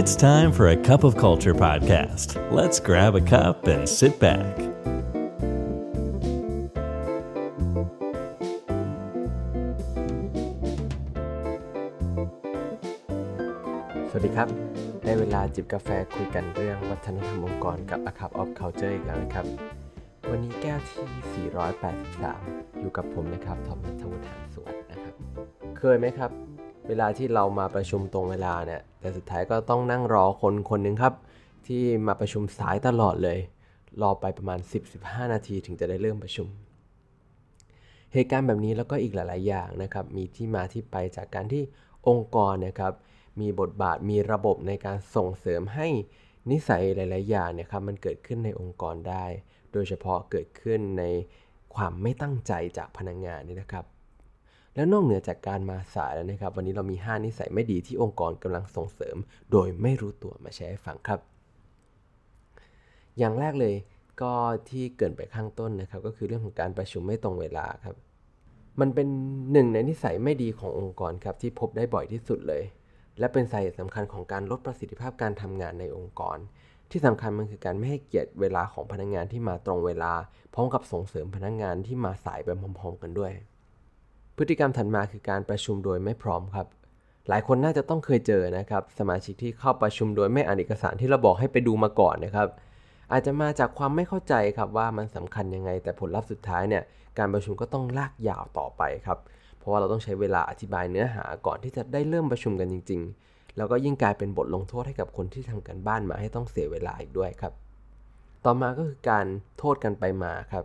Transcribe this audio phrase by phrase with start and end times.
[0.00, 2.28] It's time for a cup of culture podcast.
[2.52, 4.52] Let's grab a cup and sit back.
[14.10, 14.48] สวัสดีครับ
[15.04, 19.46] ได้เวลาจิบกาแฟคุยกันเรื่องวัฒนธรรมองค์กรกับ A Cup of Culture อีกแล้วนะครับ
[20.30, 21.48] วันนี้แก้วที่
[22.10, 25.14] 483 อยู่กับผมนะครับ ทอมนัทวุฒิหานสวัสดนะครับ
[25.78, 26.32] เคยไหมครับ
[26.88, 31.14] เวลาที่เรามาประชุมตรงเวลาเนี่ย แต่สุดท้ายก็ต้องนั่งรอคนคนหนึ่งครับ
[31.66, 33.38] ที่มาประชุมสายตลอดเลย
[34.02, 34.60] รอไปประมาณ
[34.96, 36.48] 10-15 นาทีถึงจะได้เริ่มประชุม
[38.12, 41.62] เหตุการณ์แบบนี้แล้วก็อีกหลาย ๆ อย่างนะครับ มีที่มาที่ไปจากการที่
[42.08, 42.92] องค์กรนะครับ
[43.40, 45.88] มีบทบาทมีระบบในการส่งเสริมให้
[46.50, 49.24] นิสัยหลาย ๆ อย่างเนี่ยครับมันเกิดขึ้นในองค์กรได้
[49.72, 51.04] โดยเฉพาะเกิดขึ้นใน
[51.74, 53.84] ความไม่ตั้งใจจากพนักงงานนี่นะครับ
[54.76, 59.16] แล้วนอกเหนือจากการมาสายแล้วนะครับ วันนี้เรามี 5 นิสัยไม่ดีที่องค์กรกำลังส่งเสริม
[59.52, 61.20] โดยไม่รู้ตัวมาแชร์ให้ฟังครับ
[63.18, 63.74] อย่างแรกเลย
[64.22, 64.32] ก็
[64.68, 67.96] ที่เกินไปข้างต้นนะครับ ก็คือเรื่องของการประชุมไม่ตรงเวลาครับ
[68.80, 69.08] มันเป็น
[69.52, 72.62] หนึ่งในนิสัยไม่ดีขององค์กรครับที่พบได้บ่อยที่สุดเลย
[73.18, 76.38] และเป็นสาเหตุสำคัญของการลดประสิทธิภาพการทำงานในองค์กร
[76.90, 80.12] ที่สำคัญมันคือการไม่ให้เกียรติเวลาของพนักงานที่มาตรงเวลา
[80.54, 82.48] พร้อมกับส่งเสริมพนักงานที่มาสายไป
[82.80, 83.32] พร้อมๆ กันด้วย
[84.36, 86.66] พฤติกรรมถัดมาคือการประชุมโดยไม่พร้อมครับ
[87.28, 92.48] หลายคนน่าจะต้องเคยเจอนะครับ สมาชิกที่เข้าประชุมโดยไม่อ่านเอกสารที่เราบอกให้ไปดูมาก่อนนะครับ
[93.12, 96.82] อาจจะมาจากความไม่เข้าใจครับว่ามันสำคัญยังไง แต่ผลลัพธ์สุดท้ายเนี่ย
[97.18, 99.18] การประชุมก็ต้องลากยาวต่อไปครับ
[99.58, 107.52] เพราะว่าเราต้องใช้เวลาอธิบายเนื้อหาก่อนที่จะได้เริ่มประชุมกันจริง ๆ แล้วก็ยิ่งกลายเป็นบทลงโทษให้กับคนที่ทำกันบ้านมาให้ต้องเสียเวลาอีกด้วยครับ
[108.44, 109.26] ต่อมาก็คือการ
[109.58, 110.64] โทษกันไปมาครับ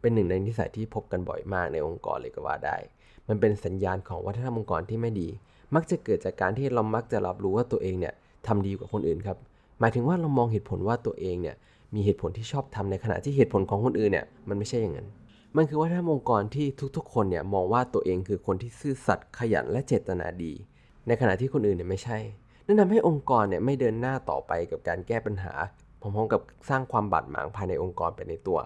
[0.00, 2.76] เป็นหนึ่งในนิสัยที่พบกันบ่อยมากในองค์กรเลยก็ว่าได้
[3.28, 5.28] มันเป็นสัญญาณของวัฒนธรรมองค์กรที่ไม่ดี
[5.74, 8.14] มักจะเกิดจากการที่เรามักจะรับรู้ว่าตัวเองเนี่ย
[8.46, 9.36] ทำดีกว่าคนอื่นครับ
[9.80, 11.56] หมายถึงว่าเรามองเหตุผลว่าตัวเองเนี่ย
[11.94, 15.08] มีเหตุผลที่ชอบทำในขณะที่เหตุผลของคนอื่นเนี่ยมันไม่ใช่อย่างนั้น
[15.56, 16.66] มันคือวัฒนธรรมองค์กรที่
[16.96, 20.52] ทุกๆ คนเนี่ยมองว่าตัวเองคือคนที่ซื่อสัตย์ขยันและเจตนาดี
[21.06, 22.18] ในขณะที่คนอื่นเนี่ยไม่ใช่
[22.66, 25.52] นั่นทำให้องค์กรเนี่ยไม่เดินหน้าต่อไปกับการแก้ปัญหา
[26.00, 28.58] พร้อมๆกับสร้างความบาดหมางภายในองค์กรไปในตัว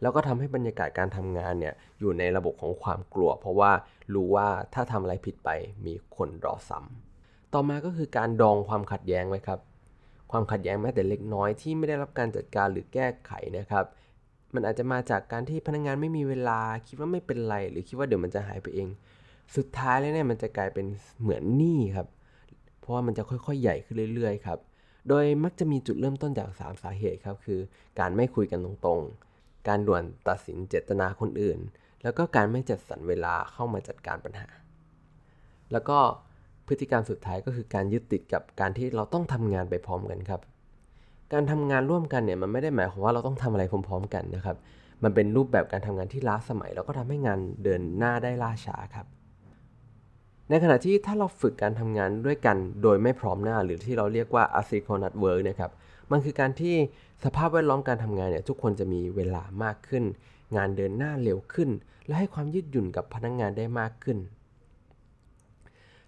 [0.00, 3.72] แล้วก็ทำให้บรรยากาศการทำงานเนี่ยอยู่ในระบบของความกลัว เพราะว่า
[4.14, 5.50] รู้ว่าถ้าทำอะไรผิดไป
[5.86, 9.60] มีคนรอซ้ำต่อมาก็คือการดองความขัดแย้งไว้ครับ
[10.32, 13.84] ความขัดแย้งแม้แต่เล็กน้อยที่ไม่ได้รับการจัดการหรือแก้ไขนะครับ
[14.54, 18.88] มันอาจจะมาจากการที่พนักงงานไม่มีเวลา คิดว่าไม่เป็นไร หรือคิดว่าเดี๋ยวมันจะหายไปเอง
[19.56, 20.86] สุดท้ายแล้วเนี่ยมันจะกลายเป็น
[21.22, 22.06] เหมือนหนี้ครับ
[22.80, 24.58] เพราะว่ามันจะค่อยๆ ใหญ่ขึ้นเรื่อยๆครับ
[25.08, 27.60] โดยมักจะมีจุดเริ่มต้นจาก 3 สาเหตุครับ คือ
[27.98, 29.25] การไม่คุยกันตรงๆ
[29.68, 31.58] การด่วนตัดสินเจตนาคนอื่น
[32.02, 34.48] แล้วก็การไม่จัดสรรเวลาเข้ามาจัดการปัญหา
[35.72, 35.98] แล้วก็
[36.66, 40.40] พฤติกรรมสุดท้ายก็คือการยึดติดกับการที่เราต้องทำงานไปพร้อมกันครับ
[41.32, 44.56] การทำงานร่วมกันเนี่ยมันไม่ได้หมายความว่าเราต้องทำอะไรพร้อมๆกันนะครับ
[45.02, 49.06] มันเป็นรูปแบบการทำงานที่ล้าสมัย แล้วก็ทำให้งานเดินหน้าได้ล่าช้าครับ
[50.50, 55.70] ในขณะที่ถ้าเราฝึกการทำงานด้วยกันโดยไม่พร้อมหน้า หรือที่เราเรียกว่า asynchronous work นะครับ
[56.10, 56.74] มันคือการที่
[57.24, 60.04] สภาพแวดล้อมการทำงานเนี่ยทุกคนจะมีเวลามากขึ้น
[60.56, 61.70] งานเดินหน้าเร็วขึ้น
[62.06, 64.18] และให้ความยืดหยุ่นกับพนักงงานได้มากขึ้น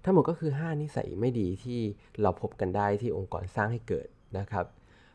[0.04, 1.81] ทั้งหมดก็คือ 5 นิสัยไม่ดีที่
[2.22, 4.06] เราพบกันได้ที่องค์กรสร้างให้เกิด
[4.38, 4.66] นะครับ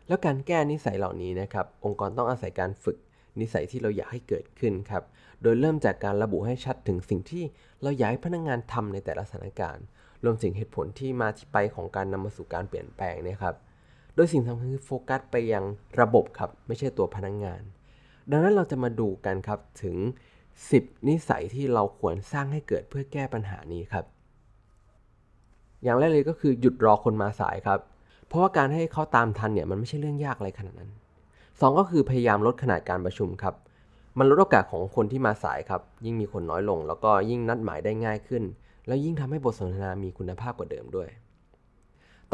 [0.08, 2.98] แล้วการแก้นิสัยเหล่านี้นะครับ องค์กรต้องอาศัยการฝึก
[3.40, 5.04] นิสัยที่เราอยากให้เกิดขึ้นครับ
[5.42, 7.44] โดยเริ่มจากการระบุให้ชัดถึงสิ่งที่
[7.82, 9.86] เราอยากให้พนักงงานทำในแต่ละสถานการณ์
[10.24, 13.56] รวมถึงเหตุผลที่มาที่ไปของการนำมาสู่การเปลี่ยนแปลงนะครับ
[14.16, 15.64] โดยสิ่งสำคัญคือโฟกัสไปยัง
[16.02, 17.62] ระบบครับ ไม่ใช่ตัวพนักงงาน
[18.32, 19.98] ดังนั้นเราจะมาดูกันครับถึง
[20.54, 24.06] 10 นิสัยที่เราควรสร้างให้เกิดเพื่อแก้ปัญหานี้ครับ
[25.84, 27.80] อย่างแรกเลยก็คือหยุดรอคนมาสายครับ
[28.28, 30.92] เพราะว่าการให้เขาตามทันเนี่ยมันไม่ใช่เรื่องยากอะไรขนาดนั้น
[31.34, 33.56] 2 ก็คือพยายามลดขนาดการประชุมครับ
[34.18, 38.44] มันลดโอกาสของคนที่มาสายครับ ยิ่งมีคนน้อยลง แล้วก็ยิ่งนัดหมายได้ง่ายขึ้น
[38.88, 41.10] แล้วยิ่งทำให้บทสนทนามีคุณภาพกว่าเดิมด้วย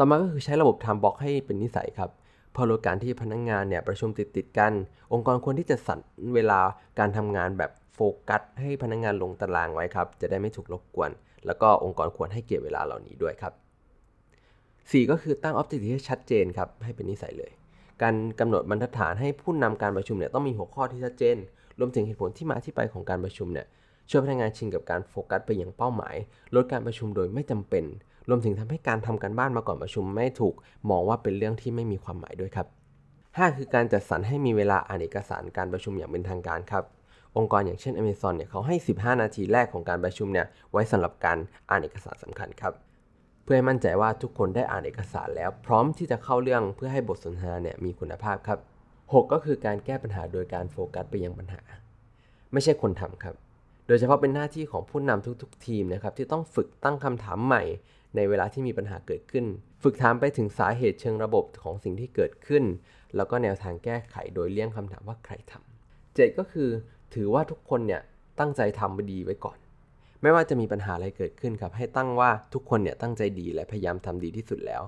[0.02, 2.10] ต่อมาก็คือใช้ระบบ time block ให้เป็นนิสัยครับ
[2.54, 4.72] พอลดการที่พนักงงานเนี่ยประชุมติดติดกัน
[5.12, 6.00] องค์กรควรที่จะสั่น
[6.34, 6.60] เวลา
[6.98, 11.10] การทำงานแบบโฟกัส ให้พนักงงานลงตารางไว้ครับ จะได้ไม่ถูกรบกวน
[11.46, 13.52] แล้วก็องค์กรควรให้เกียรติเวลาเหล่านี้ด้วยครับ
[14.30, 17.50] 4 ก็คือตั้งออบเจกตีให้ชัดเจนครับให้เป็นนิสัยเลย
[18.02, 21.36] การกำหนดบรรทัดฐานให้ผู้นำการประชุมเนี่ยต้องมีหัวข้อที่ชัดเจน
[21.78, 23.66] รวมถึงเหตุผลที่มาที่ไปของการประชุมเนี่ย
[24.10, 26.16] ช่วยพนักงานชินกับการโฟกัสไปอย่างเป้าหมาย
[26.54, 27.84] ลดการประชุมโดยไม่จำเป็น
[28.30, 30.54] รวมถึงทำให้การทำการบ้านมาก่อนประชุมไม่ถูก
[30.90, 32.66] มองว่าเป็นเรื่องที่ไม่มีความหมายด้วยครับ
[33.12, 36.84] 5 คือการจัดสรรให้มีเวลาอ่านเอกสารการประชุมอย่างเป็นทางการครับ
[37.36, 41.38] องค์กรอย่างเช่น Amazon เนี่ยเขาให้ 15 นาทีแรกของการประชุมเนี่ยไว้สำหรับการ
[41.70, 42.72] อ่านเอกสารสำคัญครับ
[43.44, 48.58] เพื่อให้มั่นใจว่าทุกคนได้อ่านเอกสารแล้วพร้อมที่จะเข้าเรื่องเพื่อให้บทสนทนาเนี่ยมีคุณภาพครับ
[48.92, 51.60] 6 ก็คือการแก้ปัญหาโดยการโฟกัสไปยังปัญหา
[52.52, 53.34] ไม่ใช่คนทำครับ
[53.86, 57.62] โดยเฉพาะเป็นหน้าที่ของผู้นำทุกๆ ทีมนะครับที่ต้องฝึกตั้งคำถามใหม่
[58.16, 59.44] ในเวลาที่มีปัญหาเกิดขึ้น
[59.82, 62.64] ฝึกถามไปถึงสาเหตุเชิงระบบของสิ่งที่เกิดขึ้น
[63.16, 66.68] แล้วก็แนวทางแก้ไขโดยเลี่ยงคำถามว่าใครทำเจ็ดก็คือ
[67.14, 68.02] ถือว่าทุกคนเนี่ย
[68.38, 69.58] ตั้งใจทำดีไว้ก่อน
[70.22, 74.82] ไม่ว่าจะมีปัญหาอะไรเกิดขึ้นครับ ให้ตั้งว่าทุกคนเนี่ยตั้งใจดีและพยายามทำดีที่สุดแล้ว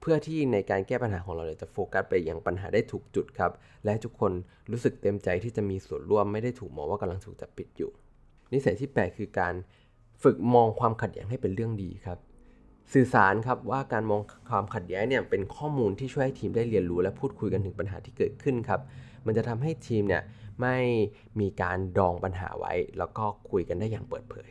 [0.00, 3.52] เพื่อที่ในการแก้ปัญหาของเราเนี่ยจะโฟกัสไปยังปัญหาได้ถูกจุดครับ
[3.84, 4.32] และทุกคน
[4.70, 7.90] รู้สึกเต็มใจที่จะมีส่วนร่วมไม่ได้ถูกมองว่ากำลังถูกจับปิดอยู่
[8.52, 9.54] นิสัยที่ 8 คือการ
[10.22, 12.18] ฝึกมองความขัดแย้งให้เป็นเรื่องดีครับ
[12.92, 14.20] สื่อสารครับว่าการมอง
[14.50, 18.80] ความขัดแย้งเนี่ยเป็นข้อมูลที่ช่วยให้ทีมได้เรียนรู้ และพูดคุยกันถึงปัญหาที่เกิดขึ้นครับ
[19.26, 20.22] มันจะทำให้ทีมเนี่ย
[20.60, 20.76] ไม่
[21.40, 24.50] มีการดองปัญหาไว้ แล้วก็คุยกันได้อย่างเปิดเผย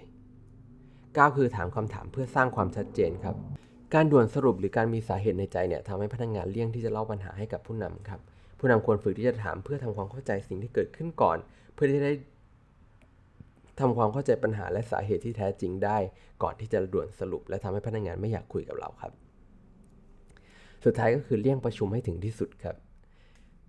[0.67, 3.35] 9 คือถามคำถามเพื่อสร้างความชัดเจนครับ
[3.93, 8.19] การด่วนสรุปหรือการมีสาเหตุในใจเนี่ยทำให้พนักงงานเลี่ยงที่จะเล่าปัญหาให้กับผู้นำครับ
[8.59, 11.37] ผู้นำควรฝึกที่จะถามเพื่อทำความเข้าใจสิ่งที่เกิดขึ้นก่อน
[11.73, 12.13] เพื่อที่จะได้
[13.79, 15.97] ทำความเข้าใจปัญหาและสาเหตุที่แท้จริงได้
[16.43, 19.11] ก่อนที่จะด่วนสรุป และทำให้พนักงงานไม่อยากคุยกับเราครับ
[20.85, 22.75] สุดท้ายก็คือเลี่ยงประชุมให้ถึงที่สุดครับ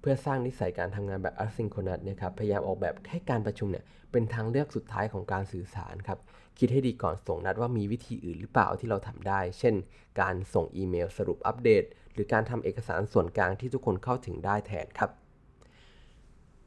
[0.01, 6.19] เพื่อสร้างนิสัยการทำงานแบบ asynchronous นะครับพยายามออกแบบให้การประชุมเนี่ยเป็นทางเลือกสุดท้ายของการสื่อสารครับ
[6.59, 9.75] คิดให้ดีก่อนส่งนัดว่ามีวิธีอื่นหรือเปล่าที่เราทำได้ เช่น
[10.21, 15.11] การส่งอีเมลสรุปอัปเดต หรือการทำเอกสารส่วนกลางที่ทุกคนเข้าถึงได้แทนครับ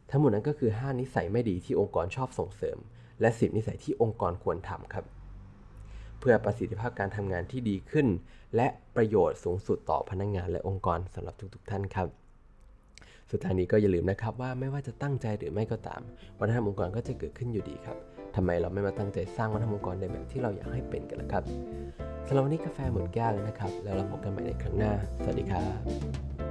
[0.10, 2.78] ทั้งหมดนั้นก็คือ 5 นิสัยไม่ดีที่องค์กรชอบส่งเสริม
[3.21, 5.06] และ 10 นิสัยที่องค์กรควรทำครับ
[6.19, 8.07] เพื่อประสิทธิภาพการทำงานที่ดีขึ้น
[8.56, 12.07] และประโยชน์สูงสุดต่อพนักงงานและองค์กรสำหรับทุก ๆ ท่านครับ
[13.31, 16.01] สุดท้ายนี้ก็อย่าลืมนะครับว่าไม่ว่าจะตั้งใจหรือไม่ก็ตาม
[16.39, 17.97] วัฒนธรรมองค์กรก็จะเกิดขึ้นอยู่ดีครับ
[18.35, 21.44] ทำไมเราไม่มาตั้งใจสร้างวัฒนธรรมองค์กรในแบบที่เราอยากให้เป็นกันล่ะครับ
[22.27, 24.91] สำหรับวันนี้กาแฟหมดแก้วแล้วนะครับ แล้วเราพบกันใหม่ในครั้งหน้า
[25.23, 26.50] สวัสดีครับ